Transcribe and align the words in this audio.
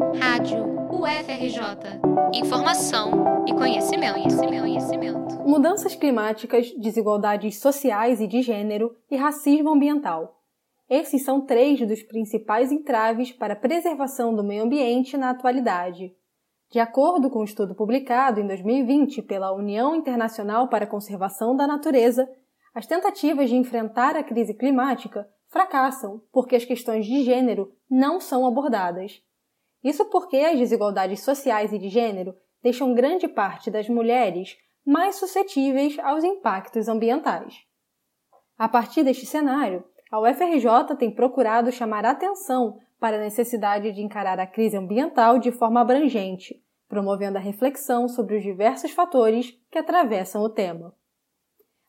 Rádio 0.00 0.64
UFRJ. 0.90 2.00
Informação 2.32 3.44
e 3.46 3.52
conhecimento, 3.52 4.14
conhecimento, 4.14 4.60
conhecimento. 4.60 5.34
Mudanças 5.46 5.94
climáticas, 5.94 6.72
desigualdades 6.78 7.60
sociais 7.60 8.18
e 8.18 8.26
de 8.26 8.40
gênero 8.40 8.96
e 9.10 9.16
racismo 9.16 9.68
ambiental. 9.68 10.40
Esses 10.88 11.22
são 11.22 11.44
três 11.44 11.86
dos 11.86 12.02
principais 12.02 12.72
entraves 12.72 13.30
para 13.30 13.52
a 13.52 13.56
preservação 13.56 14.34
do 14.34 14.42
meio 14.42 14.64
ambiente 14.64 15.18
na 15.18 15.30
atualidade. 15.30 16.14
De 16.70 16.78
acordo 16.78 17.28
com 17.28 17.40
um 17.40 17.44
estudo 17.44 17.74
publicado 17.74 18.40
em 18.40 18.46
2020 18.46 19.20
pela 19.22 19.52
União 19.52 19.94
Internacional 19.94 20.68
para 20.68 20.84
a 20.84 20.88
Conservação 20.88 21.54
da 21.54 21.66
Natureza, 21.66 22.26
as 22.74 22.86
tentativas 22.86 23.50
de 23.50 23.56
enfrentar 23.56 24.16
a 24.16 24.22
crise 24.22 24.54
climática 24.54 25.28
fracassam 25.48 26.22
porque 26.32 26.56
as 26.56 26.64
questões 26.64 27.04
de 27.04 27.22
gênero 27.22 27.70
não 27.90 28.18
são 28.18 28.46
abordadas. 28.46 29.20
Isso 29.82 30.04
porque 30.06 30.36
as 30.36 30.58
desigualdades 30.58 31.20
sociais 31.20 31.72
e 31.72 31.78
de 31.78 31.88
gênero 31.88 32.34
deixam 32.62 32.94
grande 32.94 33.26
parte 33.26 33.70
das 33.70 33.88
mulheres 33.88 34.56
mais 34.84 35.16
suscetíveis 35.16 35.98
aos 36.00 36.24
impactos 36.24 36.88
ambientais. 36.88 37.64
A 38.58 38.68
partir 38.68 39.02
deste 39.02 39.24
cenário, 39.24 39.84
a 40.10 40.20
UFRJ 40.20 40.96
tem 40.98 41.10
procurado 41.10 41.72
chamar 41.72 42.04
atenção 42.04 42.78
para 42.98 43.16
a 43.16 43.20
necessidade 43.20 43.92
de 43.92 44.02
encarar 44.02 44.38
a 44.38 44.46
crise 44.46 44.76
ambiental 44.76 45.38
de 45.38 45.50
forma 45.50 45.80
abrangente, 45.80 46.62
promovendo 46.88 47.38
a 47.38 47.40
reflexão 47.40 48.08
sobre 48.08 48.36
os 48.36 48.42
diversos 48.42 48.90
fatores 48.90 49.56
que 49.70 49.78
atravessam 49.78 50.42
o 50.42 50.50
tema. 50.50 50.94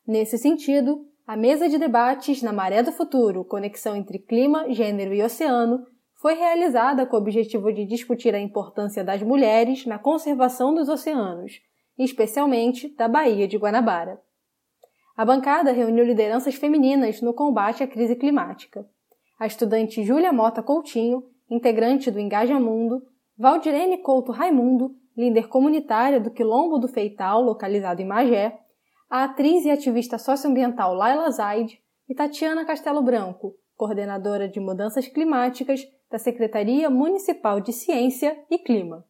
Nesse 0.06 0.38
sentido, 0.38 1.06
a 1.26 1.36
mesa 1.36 1.68
de 1.68 1.78
debates 1.78 2.42
na 2.42 2.52
Maré 2.52 2.82
do 2.82 2.92
Futuro, 2.92 3.44
conexão 3.44 3.94
entre 3.94 4.18
clima, 4.18 4.72
gênero 4.72 5.12
e 5.12 5.22
oceano, 5.22 5.86
foi 6.22 6.34
realizada 6.34 7.04
com 7.04 7.16
o 7.16 7.18
objetivo 7.18 7.72
de 7.72 7.84
discutir 7.84 8.32
a 8.32 8.38
importância 8.38 9.02
das 9.02 9.20
mulheres 9.20 9.84
na 9.86 9.98
conservação 9.98 10.72
dos 10.72 10.88
oceanos, 10.88 11.60
especialmente 11.98 12.88
da 12.94 13.08
Baía 13.08 13.48
de 13.48 13.56
Guanabara. 13.58 14.22
A 15.16 15.24
bancada 15.24 15.72
reuniu 15.72 16.04
lideranças 16.04 16.54
femininas 16.54 17.20
no 17.20 17.34
combate 17.34 17.82
à 17.82 17.88
crise 17.88 18.14
climática. 18.14 18.86
A 19.36 19.48
estudante 19.48 20.04
Júlia 20.04 20.32
Mota 20.32 20.62
Coutinho, 20.62 21.24
integrante 21.50 22.08
do 22.08 22.20
Engaja 22.20 22.60
Mundo, 22.60 23.02
Valdirene 23.36 23.98
Couto 23.98 24.30
Raimundo, 24.30 24.94
líder 25.16 25.48
comunitária 25.48 26.20
do 26.20 26.30
Quilombo 26.30 26.78
do 26.78 26.86
Feital, 26.86 27.42
localizado 27.42 28.00
em 28.00 28.06
Magé, 28.06 28.60
a 29.10 29.24
atriz 29.24 29.64
e 29.64 29.72
ativista 29.72 30.18
socioambiental 30.18 30.94
Laila 30.94 31.28
Zaid 31.32 31.81
e 32.08 32.14
Tatiana 32.14 32.64
Castelo 32.64 33.02
Branco, 33.02 33.54
coordenadora 33.76 34.48
de 34.48 34.60
mudanças 34.60 35.08
climáticas 35.08 35.80
da 36.10 36.18
Secretaria 36.18 36.90
Municipal 36.90 37.60
de 37.60 37.72
Ciência 37.72 38.38
e 38.50 38.58
Clima. 38.58 39.04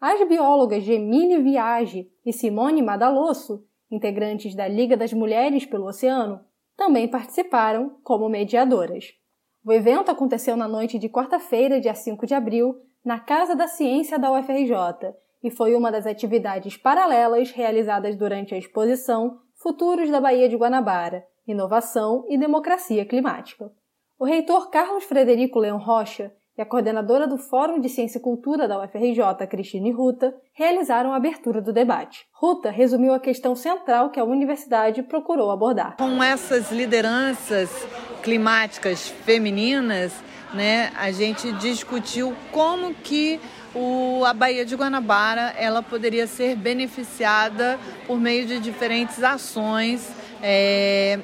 As 0.00 0.26
biólogas 0.28 0.82
Gemine 0.82 1.38
Viage 1.42 2.10
e 2.24 2.32
Simone 2.32 2.82
Madalosso, 2.82 3.64
integrantes 3.90 4.54
da 4.54 4.68
Liga 4.68 4.96
das 4.96 5.12
Mulheres 5.12 5.64
pelo 5.64 5.86
Oceano, 5.86 6.40
também 6.76 7.08
participaram 7.08 7.98
como 8.02 8.28
mediadoras. 8.28 9.14
O 9.64 9.72
evento 9.72 10.10
aconteceu 10.10 10.56
na 10.56 10.68
noite 10.68 10.98
de 10.98 11.08
quarta-feira, 11.08 11.80
dia 11.80 11.94
5 11.94 12.26
de 12.26 12.34
abril, 12.34 12.76
na 13.04 13.18
Casa 13.18 13.54
da 13.54 13.66
Ciência 13.66 14.18
da 14.18 14.30
UFRJ 14.32 15.14
e 15.42 15.50
foi 15.50 15.74
uma 15.74 15.92
das 15.92 16.06
atividades 16.06 16.76
paralelas 16.76 17.50
realizadas 17.52 18.16
durante 18.16 18.54
a 18.54 18.58
exposição 18.58 19.38
Futuros 19.54 20.10
da 20.10 20.20
Baía 20.20 20.48
de 20.48 20.56
Guanabara, 20.56 21.24
Inovação 21.46 22.24
e 22.28 22.36
Democracia 22.36 23.04
Climática. 23.04 23.70
O 24.18 24.24
reitor 24.24 24.70
Carlos 24.70 25.04
Frederico 25.04 25.58
Leão 25.58 25.78
Rocha 25.78 26.32
e 26.58 26.62
a 26.62 26.66
coordenadora 26.66 27.26
do 27.26 27.36
Fórum 27.36 27.78
de 27.78 27.88
Ciência 27.88 28.18
e 28.18 28.22
Cultura 28.22 28.66
da 28.66 28.82
UFRJ, 28.82 29.46
Cristine 29.48 29.92
Ruta, 29.92 30.34
realizaram 30.54 31.12
a 31.12 31.16
abertura 31.16 31.60
do 31.60 31.72
debate. 31.72 32.26
Ruta 32.32 32.70
resumiu 32.70 33.12
a 33.12 33.20
questão 33.20 33.54
central 33.54 34.10
que 34.10 34.18
a 34.18 34.24
universidade 34.24 35.02
procurou 35.02 35.50
abordar. 35.50 35.96
Com 35.98 36.22
essas 36.22 36.72
lideranças 36.72 37.70
climáticas 38.22 39.08
femininas, 39.08 40.12
né, 40.54 40.90
a 40.96 41.12
gente 41.12 41.52
discutiu 41.52 42.34
como 42.50 42.94
que 42.94 43.38
o, 43.74 44.24
a 44.24 44.32
Baía 44.32 44.64
de 44.64 44.74
Guanabara 44.74 45.52
ela 45.58 45.82
poderia 45.82 46.26
ser 46.26 46.56
beneficiada 46.56 47.78
por 48.06 48.18
meio 48.18 48.46
de 48.46 48.58
diferentes 48.58 49.22
ações 49.22 50.10
é, 50.42 51.20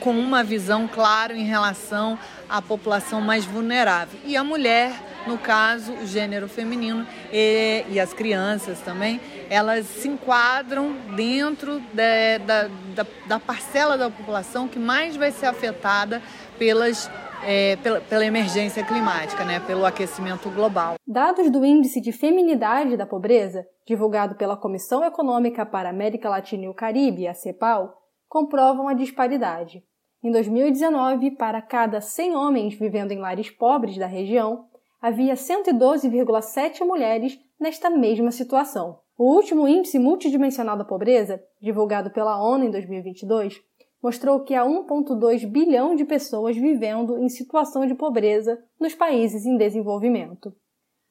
com 0.00 0.10
uma 0.10 0.42
visão 0.42 0.88
clara 0.88 1.34
em 1.34 1.44
relação 1.44 2.18
à 2.48 2.60
população 2.60 3.20
mais 3.20 3.44
vulnerável. 3.44 4.18
E 4.24 4.36
a 4.36 4.42
mulher, 4.42 4.92
no 5.26 5.38
caso, 5.38 5.92
o 5.92 6.06
gênero 6.06 6.48
feminino 6.48 7.06
e, 7.32 7.84
e 7.88 8.00
as 8.00 8.12
crianças 8.12 8.80
também, 8.80 9.20
elas 9.48 9.86
se 9.86 10.08
enquadram 10.08 10.96
dentro 11.14 11.80
de, 11.80 12.38
da, 12.38 12.68
da, 12.94 13.06
da 13.26 13.38
parcela 13.38 13.96
da 13.96 14.10
população 14.10 14.66
que 14.66 14.78
mais 14.78 15.16
vai 15.16 15.30
ser 15.30 15.46
afetada 15.46 16.22
pelas 16.58 17.10
é, 17.42 17.76
pela, 17.76 18.00
pela, 18.02 18.24
emergência 18.24 18.84
climática, 18.84 19.44
né, 19.44 19.60
pelo 19.60 19.86
aquecimento 19.86 20.50
global. 20.50 20.96
Dados 21.06 21.50
do 21.50 21.64
Índice 21.64 21.98
de 21.98 22.12
Feminidade 22.12 22.98
da 22.98 23.06
Pobreza, 23.06 23.66
divulgado 23.86 24.34
pela 24.34 24.58
Comissão 24.58 25.02
Econômica 25.02 25.64
para 25.64 25.88
a 25.88 25.92
América 25.92 26.28
Latina 26.28 26.64
e 26.64 26.68
o 26.68 26.74
Caribe, 26.74 27.26
a 27.26 27.32
CEPAL, 27.32 27.94
comprovam 28.28 28.88
a 28.88 28.94
disparidade. 28.94 29.82
Em 30.22 30.30
2019, 30.30 31.30
para 31.30 31.62
cada 31.62 31.98
100 31.98 32.36
homens 32.36 32.74
vivendo 32.74 33.10
em 33.10 33.18
lares 33.18 33.48
pobres 33.48 33.96
da 33.96 34.06
região, 34.06 34.66
havia 35.00 35.32
112,7 35.32 36.84
mulheres 36.84 37.40
nesta 37.58 37.88
mesma 37.88 38.30
situação. 38.30 38.98
O 39.16 39.34
último 39.34 39.66
índice 39.66 39.98
multidimensional 39.98 40.76
da 40.76 40.84
pobreza, 40.84 41.42
divulgado 41.58 42.10
pela 42.10 42.42
ONU 42.42 42.64
em 42.64 42.70
2022, 42.70 43.62
mostrou 44.02 44.40
que 44.40 44.54
há 44.54 44.62
1,2 44.62 45.46
bilhão 45.46 45.94
de 45.94 46.04
pessoas 46.04 46.54
vivendo 46.54 47.18
em 47.18 47.28
situação 47.30 47.86
de 47.86 47.94
pobreza 47.94 48.62
nos 48.78 48.94
países 48.94 49.46
em 49.46 49.56
desenvolvimento. 49.56 50.54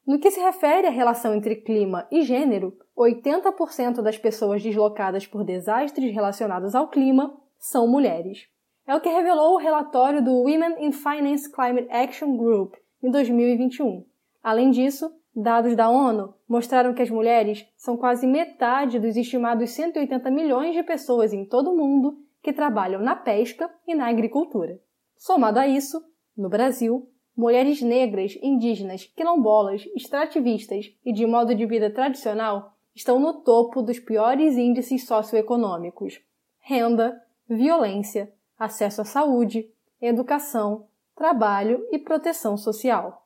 No 0.06 0.20
que 0.20 0.30
se 0.30 0.40
refere 0.40 0.86
à 0.86 0.92
relação 0.92 1.34
entre 1.34 1.56
clima 1.56 2.08
e 2.12 2.22
gênero, 2.22 2.78
80% 2.96 4.02
das 4.04 4.20
pessoas 4.20 4.62
deslocadas 4.62 5.26
por 5.26 5.44
desastres 5.44 6.14
relacionados 6.14 6.76
ao 6.76 6.90
clima 6.90 7.36
são 7.58 7.88
mulheres. 7.88 8.48
É 8.90 8.96
o 8.96 9.00
que 9.00 9.08
revelou 9.08 9.54
o 9.54 9.58
relatório 9.58 10.20
do 10.20 10.34
Women 10.34 10.84
in 10.84 10.92
Finance 10.92 11.48
Climate 11.52 11.88
Action 11.92 12.36
Group 12.36 12.74
em 13.04 13.12
2021. 13.12 14.04
Além 14.42 14.72
disso, 14.72 15.14
dados 15.36 15.76
da 15.76 15.88
ONU 15.92 16.34
mostraram 16.48 16.92
que 16.96 17.04
as 17.04 17.10
mulheres 17.12 17.68
são 17.78 17.96
quase 17.96 18.26
metade 18.26 18.98
dos 18.98 19.16
estimados 19.16 19.70
180 19.70 20.32
milhões 20.32 20.74
de 20.74 20.82
pessoas 20.82 21.34
em 21.34 21.46
todo 21.46 21.70
o 21.70 21.78
mundo 21.78 22.18
que 22.42 22.52
trabalham 22.52 23.00
na 23.00 23.16
pesca 23.16 23.70
e 23.88 23.94
na 23.94 24.08
agricultura. 24.08 24.80
Somado 25.16 25.60
a 25.60 25.68
isso, 25.68 26.04
no 26.36 26.50
Brasil, 26.50 27.08
mulheres 27.38 27.84
negras, 27.84 28.40
indígenas, 28.42 29.06
quilombolas, 29.16 29.86
extrativistas 29.96 30.92
e 31.06 31.14
de 31.14 31.28
modo 31.28 31.54
de 31.54 31.68
vida 31.68 31.92
tradicional 31.92 32.74
estão 32.96 33.20
no 33.20 33.44
topo 33.44 33.84
dos 33.84 34.00
piores 34.00 34.58
índices 34.58 35.06
socioeconômicos: 35.06 36.20
renda, 36.60 37.22
violência, 37.48 38.34
acesso 38.60 39.02
à 39.02 39.06
saúde, 39.06 39.72
educação, 40.02 40.88
trabalho 41.16 41.88
e 41.92 41.98
proteção 41.98 42.58
social. 42.58 43.26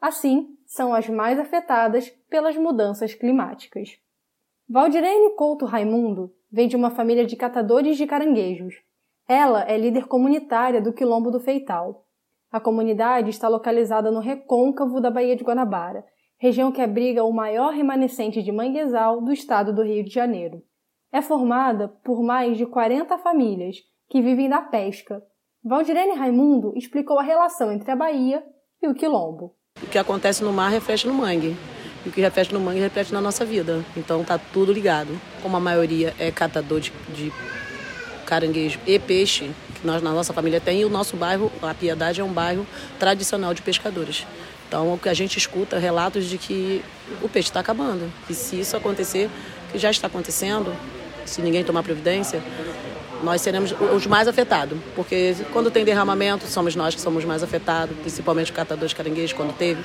Assim, 0.00 0.56
são 0.66 0.94
as 0.94 1.08
mais 1.08 1.38
afetadas 1.38 2.08
pelas 2.30 2.56
mudanças 2.56 3.14
climáticas. 3.14 3.98
Valdirene 4.68 5.34
Couto 5.36 5.66
Raimundo 5.66 6.32
vem 6.50 6.66
de 6.66 6.76
uma 6.76 6.90
família 6.90 7.26
de 7.26 7.36
catadores 7.36 7.98
de 7.98 8.06
caranguejos. 8.06 8.82
Ela 9.28 9.62
é 9.68 9.76
líder 9.76 10.06
comunitária 10.06 10.80
do 10.80 10.92
Quilombo 10.92 11.30
do 11.30 11.40
Feital. 11.40 12.06
A 12.50 12.58
comunidade 12.58 13.30
está 13.30 13.48
localizada 13.48 14.10
no 14.10 14.20
recôncavo 14.20 15.00
da 15.00 15.10
Baía 15.10 15.36
de 15.36 15.44
Guanabara, 15.44 16.04
região 16.38 16.72
que 16.72 16.80
abriga 16.80 17.22
o 17.22 17.32
maior 17.32 17.72
remanescente 17.72 18.42
de 18.42 18.50
manguezal 18.50 19.20
do 19.20 19.32
estado 19.32 19.74
do 19.74 19.82
Rio 19.82 20.02
de 20.02 20.10
Janeiro. 20.10 20.62
É 21.12 21.20
formada 21.20 21.88
por 21.88 22.22
mais 22.22 22.56
de 22.56 22.64
40 22.64 23.18
famílias 23.18 23.76
que 24.10 24.20
vivem 24.20 24.48
da 24.48 24.60
pesca. 24.60 25.22
Valdirene 25.64 26.18
Raimundo 26.18 26.72
explicou 26.76 27.18
a 27.18 27.22
relação 27.22 27.72
entre 27.72 27.90
a 27.90 27.96
Bahia 27.96 28.42
e 28.82 28.88
o 28.88 28.94
Quilombo. 28.94 29.54
O 29.80 29.86
que 29.86 29.98
acontece 29.98 30.42
no 30.42 30.52
mar 30.52 30.70
reflete 30.70 31.06
no 31.06 31.14
mangue. 31.14 31.56
E 32.04 32.08
o 32.08 32.12
que 32.12 32.20
reflete 32.20 32.52
no 32.52 32.60
mangue 32.60 32.80
reflete 32.80 33.12
na 33.12 33.20
nossa 33.20 33.44
vida. 33.44 33.84
Então 33.96 34.24
tá 34.24 34.38
tudo 34.38 34.72
ligado. 34.72 35.16
Como 35.42 35.56
a 35.56 35.60
maioria 35.60 36.12
é 36.18 36.30
catador 36.32 36.80
de, 36.80 36.92
de 37.14 37.32
caranguejo 38.26 38.80
e 38.86 38.98
peixe, 38.98 39.50
que 39.80 39.86
nós 39.86 40.02
na 40.02 40.12
nossa 40.12 40.32
família 40.32 40.60
tem, 40.60 40.80
e 40.80 40.84
o 40.84 40.90
nosso 40.90 41.16
bairro, 41.16 41.50
a 41.62 41.72
Piedade, 41.72 42.20
é 42.20 42.24
um 42.24 42.32
bairro 42.32 42.66
tradicional 42.98 43.54
de 43.54 43.62
pescadores. 43.62 44.26
Então 44.66 44.92
o 44.92 44.98
que 44.98 45.08
a 45.08 45.14
gente 45.14 45.38
escuta 45.38 45.78
relatos 45.78 46.26
de 46.26 46.36
que 46.36 46.82
o 47.22 47.28
peixe 47.28 47.48
está 47.48 47.60
acabando. 47.60 48.10
E 48.28 48.34
se 48.34 48.58
isso 48.58 48.76
acontecer, 48.76 49.30
que 49.70 49.78
já 49.78 49.90
está 49.90 50.06
acontecendo, 50.06 50.74
se 51.24 51.42
ninguém 51.42 51.64
tomar 51.64 51.82
providência, 51.82 52.42
nós 53.22 53.40
seremos 53.40 53.72
os 53.72 54.06
mais 54.06 54.28
afetados, 54.28 54.78
porque 54.94 55.34
quando 55.52 55.70
tem 55.70 55.84
derramamento, 55.84 56.46
somos 56.46 56.74
nós 56.74 56.94
que 56.94 57.00
somos 57.00 57.24
mais 57.24 57.42
afetados, 57.42 57.96
principalmente 57.98 58.50
o 58.50 58.54
catador 58.54 58.88
de 58.88 58.94
caranguejo, 58.94 59.34
quando 59.34 59.56
teve. 59.56 59.82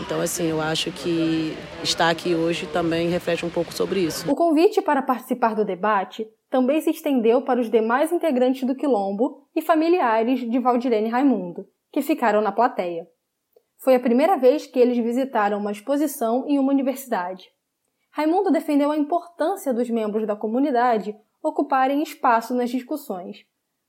Então, 0.00 0.20
assim, 0.20 0.46
eu 0.48 0.60
acho 0.60 0.90
que 0.90 1.56
estar 1.82 2.08
aqui 2.08 2.34
hoje 2.34 2.66
também 2.66 3.08
reflete 3.08 3.44
um 3.44 3.50
pouco 3.50 3.72
sobre 3.72 4.00
isso. 4.00 4.30
O 4.30 4.34
convite 4.34 4.80
para 4.80 5.02
participar 5.02 5.54
do 5.54 5.64
debate 5.64 6.26
também 6.48 6.80
se 6.80 6.90
estendeu 6.90 7.42
para 7.42 7.60
os 7.60 7.70
demais 7.70 8.10
integrantes 8.10 8.64
do 8.66 8.74
Quilombo 8.74 9.46
e 9.54 9.60
familiares 9.60 10.40
de 10.40 10.58
Valdirene 10.58 11.10
Raimundo, 11.10 11.66
que 11.92 12.02
ficaram 12.02 12.40
na 12.40 12.50
plateia. 12.50 13.06
Foi 13.78 13.94
a 13.94 14.00
primeira 14.00 14.36
vez 14.36 14.66
que 14.66 14.78
eles 14.78 14.98
visitaram 14.98 15.58
uma 15.58 15.72
exposição 15.72 16.44
em 16.48 16.58
uma 16.58 16.72
universidade. 16.72 17.48
Raimundo 18.10 18.50
defendeu 18.50 18.90
a 18.90 18.96
importância 18.96 19.72
dos 19.72 19.88
membros 19.88 20.26
da 20.26 20.34
comunidade 20.34 21.14
ocuparem 21.42 22.02
espaço 22.02 22.54
nas 22.54 22.70
discussões. 22.70 23.44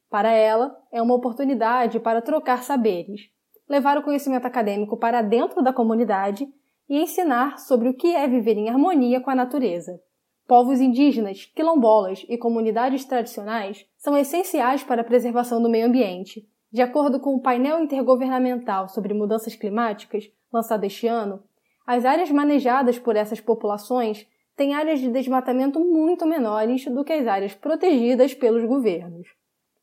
Para 0.10 0.32
ela, 0.32 0.78
é 0.92 1.02
uma 1.02 1.16
oportunidade 1.16 2.00
para 2.00 2.22
trocar 2.22 2.64
saberes, 2.64 3.30
levar 3.70 3.98
o 3.98 4.04
conhecimento 4.04 4.46
acadêmico 4.46 4.98
para 4.98 5.22
dentro 5.22 5.62
da 5.62 5.72
comunidade 5.72 6.48
e 6.90 7.02
ensinar 7.02 7.58
sobre 7.58 7.88
o 7.88 7.94
que 7.94 8.14
é 8.14 8.28
viver 8.28 8.58
em 8.58 8.70
harmonia 8.70 9.22
com 9.22 9.30
a 9.30 9.36
natureza. 9.36 10.00
Povos 10.46 10.82
indígenas, 10.82 11.46
quilombolas 11.46 12.26
e 12.28 12.38
comunidades 12.38 13.06
tradicionais 13.06 13.86
são 13.98 14.18
essenciais 14.18 14.84
para 14.84 15.02
a 15.02 15.06
preservação 15.06 15.62
do 15.62 15.70
meio 15.70 15.88
ambiente. 15.88 16.46
De 16.70 16.82
acordo 16.82 17.20
com 17.20 17.36
o 17.36 17.42
painel 17.42 17.80
intergovernamental 17.80 18.90
sobre 18.90 19.14
mudanças 19.14 19.56
climáticas, 19.56 20.30
lançado 20.52 20.84
este 20.84 21.08
ano, 21.08 21.42
as 21.88 22.04
áreas 22.04 22.30
manejadas 22.30 23.00
por 23.00 23.16
essas 23.16 23.40
populações 23.40 24.28
têm 24.62 24.76
áreas 24.76 25.00
de 25.00 25.10
desmatamento 25.10 25.80
muito 25.80 26.24
menores 26.24 26.86
do 26.86 27.04
que 27.04 27.12
as 27.12 27.26
áreas 27.26 27.56
protegidas 27.56 28.36
pelos 28.36 28.64
governos. 28.64 29.28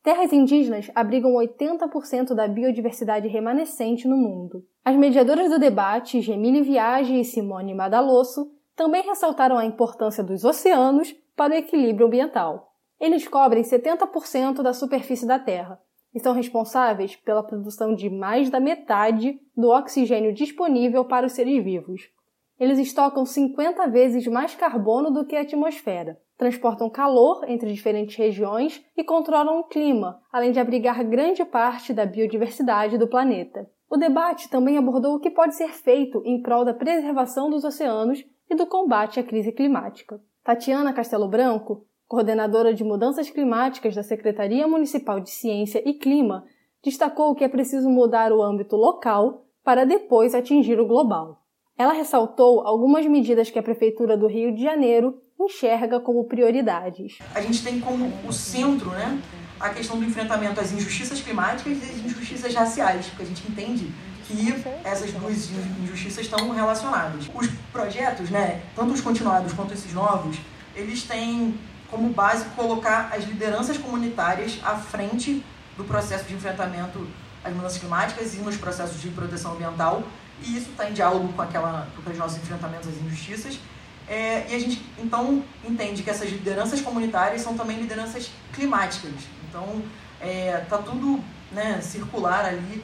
Terras 0.01 0.31
indígenas 0.31 0.89
abrigam 0.95 1.33
80% 1.33 2.33
da 2.33 2.47
biodiversidade 2.47 3.27
remanescente 3.27 4.07
no 4.07 4.15
mundo. 4.15 4.65
As 4.85 4.95
mediadoras 4.95 5.49
do 5.49 5.59
debate, 5.59 6.21
Gemini 6.21 6.61
Viage 6.61 7.19
e 7.19 7.25
Simone 7.25 7.73
Madalosso, 7.73 8.49
também 8.73 9.01
ressaltaram 9.01 9.57
a 9.57 9.65
importância 9.65 10.23
dos 10.23 10.45
oceanos 10.45 11.13
para 11.35 11.51
o 11.51 11.57
equilíbrio 11.57 12.07
ambiental. 12.07 12.71
Eles 12.97 13.27
cobrem 13.27 13.63
70% 13.63 14.61
da 14.61 14.71
superfície 14.71 15.27
da 15.27 15.37
Terra 15.37 15.77
e 16.15 16.21
são 16.21 16.31
responsáveis 16.31 17.17
pela 17.17 17.43
produção 17.43 17.93
de 17.93 18.09
mais 18.09 18.49
da 18.49 18.61
metade 18.61 19.37
do 19.57 19.71
oxigênio 19.71 20.33
disponível 20.33 21.03
para 21.03 21.25
os 21.25 21.33
seres 21.33 21.61
vivos. 21.61 22.09
Eles 22.59 22.77
estocam 22.77 23.25
50 23.25 23.87
vezes 23.87 24.27
mais 24.27 24.53
carbono 24.53 25.09
do 25.09 25.25
que 25.25 25.35
a 25.35 25.41
atmosfera, 25.41 26.19
transportam 26.37 26.89
calor 26.89 27.45
entre 27.47 27.71
diferentes 27.71 28.17
regiões 28.17 28.83
e 28.97 29.03
controlam 29.03 29.59
o 29.59 29.63
clima, 29.63 30.19
além 30.29 30.51
de 30.51 30.59
abrigar 30.59 31.01
grande 31.05 31.45
parte 31.45 31.93
da 31.93 32.05
biodiversidade 32.05 32.97
do 32.97 33.07
planeta. 33.07 33.69
O 33.89 33.95
debate 33.95 34.49
também 34.49 34.77
abordou 34.77 35.15
o 35.15 35.19
que 35.21 35.31
pode 35.31 35.55
ser 35.55 35.69
feito 35.69 36.21
em 36.25 36.41
prol 36.41 36.65
da 36.65 36.73
preservação 36.73 37.49
dos 37.49 37.63
oceanos 37.63 38.25
e 38.49 38.55
do 38.55 38.67
combate 38.67 39.21
à 39.21 39.23
crise 39.23 39.53
climática. 39.53 40.21
Tatiana 40.43 40.91
Castelo 40.91 41.29
Branco, 41.29 41.85
coordenadora 42.07 42.73
de 42.73 42.83
mudanças 42.83 43.29
climáticas 43.29 43.95
da 43.95 44.03
Secretaria 44.03 44.67
Municipal 44.67 45.21
de 45.21 45.29
Ciência 45.29 45.81
e 45.87 45.93
Clima, 45.93 46.43
destacou 46.83 47.33
que 47.35 47.43
é 47.43 47.47
preciso 47.47 47.89
mudar 47.89 48.33
o 48.33 48.43
âmbito 48.43 48.75
local 48.75 49.45
para 49.63 49.85
depois 49.85 50.35
atingir 50.35 50.79
o 50.79 50.87
global. 50.87 51.39
Ela 51.79 51.93
ressaltou 51.93 52.67
algumas 52.67 53.05
medidas 53.05 53.49
que 53.49 53.57
a 53.57 53.63
Prefeitura 53.63 54.17
do 54.17 54.27
Rio 54.27 54.53
de 54.53 54.61
Janeiro 54.61 55.17
enxerga 55.39 55.97
como 55.97 56.25
prioridades. 56.25 57.19
A 57.33 57.39
gente 57.39 57.63
tem 57.63 57.79
como 57.79 58.11
o 58.27 58.33
centro 58.33 58.89
né, 58.89 59.17
a 59.57 59.69
questão 59.69 59.97
do 59.97 60.03
enfrentamento 60.03 60.59
às 60.59 60.73
injustiças 60.73 61.21
climáticas 61.21 61.77
e 61.77 61.89
às 61.89 62.05
injustiças 62.05 62.53
raciais, 62.53 63.05
porque 63.05 63.23
a 63.23 63.25
gente 63.25 63.49
entende 63.49 63.89
que 64.27 64.53
essas 64.83 65.13
duas 65.13 65.51
injustiças 65.81 66.25
estão 66.25 66.49
relacionadas. 66.49 67.29
Os 67.33 67.47
projetos, 67.71 68.29
né, 68.29 68.61
tanto 68.75 68.91
os 68.91 68.99
continuados 68.99 69.53
quanto 69.53 69.73
esses 69.73 69.93
novos, 69.93 70.35
eles 70.75 71.03
têm 71.03 71.57
como 71.89 72.09
base 72.09 72.43
colocar 72.57 73.09
as 73.15 73.23
lideranças 73.23 73.77
comunitárias 73.77 74.59
à 74.65 74.75
frente 74.75 75.41
do 75.77 75.85
processo 75.85 76.25
de 76.25 76.33
enfrentamento 76.33 77.07
às 77.43 77.53
mudanças 77.53 77.77
climáticas 77.77 78.35
e 78.35 78.37
nos 78.39 78.57
processos 78.57 79.01
de 79.01 79.09
proteção 79.09 79.53
ambiental. 79.53 80.03
E 80.41 80.57
isso 80.57 80.69
está 80.71 80.89
em 80.89 80.93
diálogo 80.93 81.31
com, 81.33 81.41
aquela, 81.41 81.87
com 81.95 82.09
os 82.09 82.17
nossos 82.17 82.37
enfrentamentos 82.37 82.87
às 82.87 82.95
injustiças. 82.95 83.59
É, 84.07 84.49
e 84.49 84.55
a 84.55 84.59
gente, 84.59 84.81
então, 84.97 85.43
entende 85.63 86.01
que 86.01 86.09
essas 86.09 86.29
lideranças 86.29 86.81
comunitárias 86.81 87.41
são 87.41 87.55
também 87.55 87.77
lideranças 87.77 88.31
climáticas. 88.53 89.11
Então, 89.47 89.83
está 90.19 90.25
é, 90.25 90.65
tá 90.69 90.77
tudo 90.79 91.23
né, 91.51 91.79
circular 91.81 92.45
ali 92.45 92.83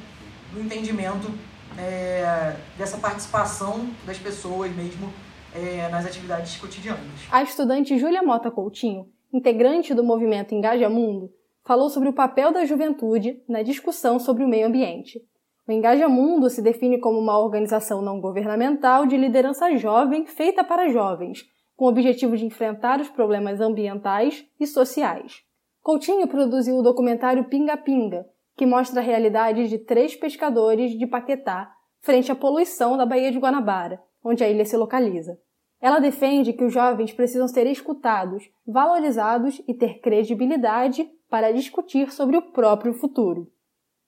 no 0.53 0.61
entendimento 0.61 1.31
é, 1.77 2.55
dessa 2.77 2.97
participação 2.97 3.89
das 4.05 4.17
pessoas 4.17 4.73
mesmo 4.75 5.11
é, 5.53 5.87
nas 5.89 6.05
atividades 6.05 6.57
cotidianas. 6.57 7.01
A 7.31 7.41
estudante 7.43 7.97
Júlia 7.97 8.21
Mota 8.21 8.51
Coutinho, 8.51 9.07
integrante 9.33 9.93
do 9.93 10.03
movimento 10.03 10.53
Engaja 10.53 10.89
Mundo, 10.89 11.31
falou 11.65 11.89
sobre 11.89 12.07
o 12.07 12.13
papel 12.13 12.53
da 12.53 12.63
juventude 12.63 13.41
na 13.49 13.63
discussão 13.63 14.19
sobre 14.19 14.43
o 14.43 14.47
meio 14.47 14.67
ambiente. 14.67 15.19
O 15.67 15.71
Engaja 15.71 16.07
Mundo 16.07 16.47
se 16.49 16.61
define 16.61 16.99
como 16.99 17.19
uma 17.19 17.39
organização 17.39 18.01
não 18.01 18.21
governamental 18.21 19.07
de 19.07 19.17
liderança 19.17 19.75
jovem 19.75 20.27
feita 20.27 20.63
para 20.63 20.89
jovens, 20.89 21.43
com 21.75 21.85
o 21.85 21.89
objetivo 21.89 22.37
de 22.37 22.45
enfrentar 22.45 23.01
os 23.01 23.09
problemas 23.09 23.59
ambientais 23.59 24.45
e 24.59 24.67
sociais. 24.67 25.41
Coutinho 25.81 26.27
produziu 26.27 26.77
o 26.77 26.83
documentário 26.83 27.45
Pinga 27.45 27.75
Pinga, 27.75 28.25
que 28.55 28.65
mostra 28.65 29.01
a 29.01 29.03
realidade 29.03 29.67
de 29.67 29.79
três 29.79 30.15
pescadores 30.15 30.91
de 30.91 31.07
Paquetá 31.07 31.71
frente 31.99 32.31
à 32.31 32.35
poluição 32.35 32.95
da 32.95 33.05
Baía 33.05 33.31
de 33.31 33.39
Guanabara, 33.39 33.99
onde 34.23 34.43
a 34.43 34.49
ilha 34.49 34.65
se 34.65 34.77
localiza. 34.77 35.37
Ela 35.85 35.99
defende 35.99 36.51
que 36.51 36.63
os 36.63 36.73
jovens 36.73 37.13
precisam 37.13 37.47
ser 37.47 37.67
escutados, 37.67 38.49
valorizados 38.65 39.61
e 39.67 39.73
ter 39.75 39.99
credibilidade 39.99 41.07
para 41.29 41.51
discutir 41.51 42.11
sobre 42.11 42.35
o 42.35 42.41
próprio 42.41 42.91
futuro. 42.91 43.51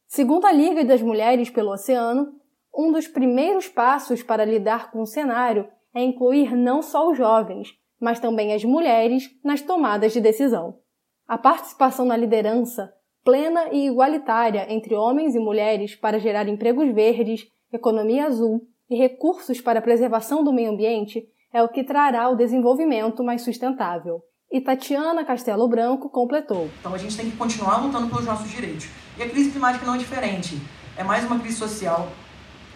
Segundo 0.07 0.47
a 0.47 0.51
Liga 0.51 0.83
das 0.83 1.03
Mulheres 1.03 1.51
pelo 1.51 1.71
Oceano, 1.71 2.33
um 2.75 2.91
dos 2.91 3.07
primeiros 3.07 3.67
passos 3.67 4.23
para 4.23 4.43
lidar 4.43 4.89
com 4.89 5.01
o 5.01 5.05
cenário 5.05 5.69
é 5.93 6.01
incluir 6.01 6.55
não 6.55 6.81
só 6.81 7.11
os 7.11 7.15
jovens, 7.15 7.69
mas 8.01 8.19
também 8.19 8.55
as 8.55 8.63
mulheres 8.63 9.29
nas 9.43 9.61
tomadas 9.61 10.13
de 10.13 10.19
decisão. 10.19 10.79
A 11.27 11.37
participação 11.37 12.07
na 12.07 12.17
liderança, 12.17 12.91
plena 13.23 13.71
e 13.71 13.85
igualitária 13.85 14.65
entre 14.73 14.95
homens 14.95 15.35
e 15.35 15.39
mulheres 15.39 15.95
para 15.95 16.19
gerar 16.19 16.47
empregos 16.47 16.91
verdes, 16.91 17.47
economia 17.71 18.25
azul 18.25 18.67
e 18.89 18.95
recursos 18.95 19.61
para 19.61 19.77
a 19.77 19.83
preservação 19.83 20.43
do 20.43 20.51
meio 20.51 20.71
ambiente 20.71 21.36
é 21.53 21.63
o 21.63 21.69
que 21.69 21.83
trará 21.83 22.29
o 22.29 22.35
desenvolvimento 22.35 23.23
mais 23.23 23.41
sustentável. 23.41 24.21
E 24.51 24.61
Tatiana 24.61 25.25
Castelo 25.25 25.67
Branco 25.67 26.09
completou. 26.09 26.69
Então 26.79 26.93
a 26.93 26.97
gente 26.97 27.17
tem 27.17 27.29
que 27.29 27.35
continuar 27.35 27.83
lutando 27.83 28.07
pelos 28.07 28.25
nossos 28.25 28.49
direitos. 28.49 28.87
E 29.17 29.23
a 29.23 29.29
crise 29.29 29.51
climática 29.51 29.85
não 29.85 29.95
é 29.95 29.97
diferente. 29.97 30.61
É 30.95 31.03
mais 31.03 31.25
uma 31.25 31.39
crise 31.39 31.57
social, 31.57 32.07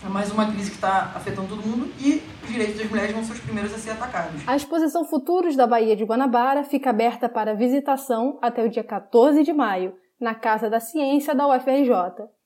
é 0.04 0.10
mais 0.10 0.32
uma 0.32 0.52
crise 0.52 0.70
que 0.70 0.76
está 0.76 1.12
afetando 1.16 1.48
todo 1.48 1.66
mundo 1.66 1.92
e 2.00 2.22
os 2.44 2.50
direitos 2.50 2.78
das 2.78 2.90
mulheres 2.90 3.12
vão 3.12 3.24
ser 3.24 3.34
os 3.34 3.40
primeiros 3.40 3.74
a 3.74 3.78
ser 3.78 3.92
atacados. 3.92 4.42
A 4.48 4.56
exposição 4.56 5.06
Futuros 5.06 5.56
da 5.56 5.68
Baía 5.68 5.96
de 5.96 6.04
Guanabara 6.04 6.64
fica 6.64 6.90
aberta 6.90 7.30
para 7.30 7.54
visitação 7.54 8.40
até 8.42 8.64
o 8.64 8.70
dia 8.70 8.84
14 8.84 9.44
de 9.44 9.54
maio, 9.54 9.94
na 10.20 10.36
Casa 10.36 10.70
da 10.70 10.80
Ciência 10.80 11.34
da 11.34 11.48
UFRJ. 11.48 11.94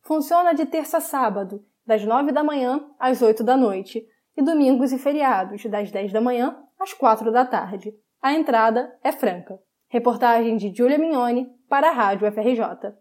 Funciona 0.02 0.54
de 0.54 0.66
terça 0.66 0.98
a 0.98 1.02
sábado, 1.02 1.62
das 1.86 2.04
9 2.04 2.32
da 2.32 2.44
manhã 2.44 2.82
às 3.00 3.22
8 3.22 3.44
da 3.44 3.56
noite, 3.56 4.04
e 4.38 4.44
domingos 4.44 4.92
e 4.92 4.98
feriados, 4.98 5.66
das 5.66 5.92
10 5.92 6.12
da 6.12 6.22
manhã 6.22 6.58
às 6.80 6.94
4 6.94 7.32
da 7.32 7.46
tarde. 7.46 7.94
A 8.22 8.34
entrada 8.34 8.98
é 9.04 9.12
franca. 9.12 9.60
Reportagem 9.88 10.58
de 10.58 10.74
Julia 10.76 10.98
Mignoni 10.98 11.48
para 11.70 11.90
a 11.90 11.94
Rádio 11.94 12.32
FRJ. 12.32 12.94